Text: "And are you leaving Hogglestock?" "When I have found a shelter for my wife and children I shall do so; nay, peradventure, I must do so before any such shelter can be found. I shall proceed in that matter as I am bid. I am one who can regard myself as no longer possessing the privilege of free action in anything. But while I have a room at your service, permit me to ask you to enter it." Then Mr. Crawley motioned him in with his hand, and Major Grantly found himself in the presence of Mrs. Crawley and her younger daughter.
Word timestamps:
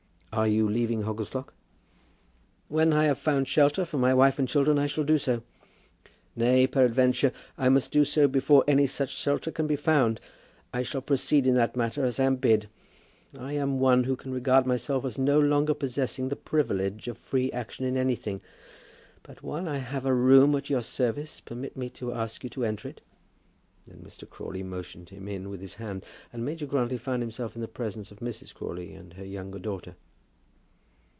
"And 0.33 0.39
are 0.39 0.47
you 0.47 0.69
leaving 0.69 1.01
Hogglestock?" 1.03 1.53
"When 2.69 2.93
I 2.93 3.03
have 3.07 3.19
found 3.19 3.47
a 3.47 3.49
shelter 3.49 3.83
for 3.83 3.97
my 3.97 4.13
wife 4.13 4.39
and 4.39 4.47
children 4.47 4.79
I 4.79 4.87
shall 4.87 5.03
do 5.03 5.17
so; 5.17 5.43
nay, 6.37 6.67
peradventure, 6.67 7.33
I 7.57 7.67
must 7.67 7.91
do 7.91 8.05
so 8.05 8.29
before 8.29 8.63
any 8.65 8.87
such 8.87 9.09
shelter 9.13 9.51
can 9.51 9.67
be 9.67 9.75
found. 9.75 10.21
I 10.73 10.83
shall 10.83 11.01
proceed 11.01 11.45
in 11.47 11.55
that 11.55 11.75
matter 11.75 12.05
as 12.05 12.17
I 12.17 12.23
am 12.27 12.37
bid. 12.37 12.69
I 13.37 13.51
am 13.55 13.81
one 13.81 14.05
who 14.05 14.15
can 14.15 14.31
regard 14.31 14.65
myself 14.65 15.03
as 15.03 15.17
no 15.17 15.37
longer 15.37 15.73
possessing 15.73 16.29
the 16.29 16.37
privilege 16.37 17.09
of 17.09 17.17
free 17.17 17.51
action 17.51 17.83
in 17.85 17.97
anything. 17.97 18.39
But 19.23 19.43
while 19.43 19.67
I 19.67 19.79
have 19.79 20.05
a 20.05 20.13
room 20.13 20.55
at 20.55 20.69
your 20.69 20.81
service, 20.81 21.41
permit 21.41 21.75
me 21.75 21.89
to 21.89 22.13
ask 22.13 22.41
you 22.45 22.49
to 22.51 22.63
enter 22.63 22.87
it." 22.87 23.01
Then 23.85 23.97
Mr. 23.97 24.29
Crawley 24.29 24.63
motioned 24.63 25.09
him 25.09 25.27
in 25.27 25.49
with 25.49 25.59
his 25.59 25.73
hand, 25.73 26.05
and 26.31 26.45
Major 26.45 26.67
Grantly 26.67 26.97
found 26.97 27.21
himself 27.21 27.53
in 27.53 27.61
the 27.61 27.67
presence 27.67 28.11
of 28.11 28.19
Mrs. 28.19 28.53
Crawley 28.53 28.93
and 28.93 29.15
her 29.15 29.25
younger 29.25 29.59
daughter. 29.59 29.97